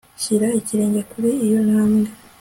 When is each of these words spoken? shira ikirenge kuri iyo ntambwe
shira 0.21 0.47
ikirenge 0.59 1.01
kuri 1.11 1.29
iyo 1.45 1.59
ntambwe 1.67 2.09